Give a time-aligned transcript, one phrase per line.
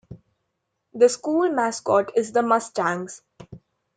[0.95, 3.21] The school mascot is the Mustangs.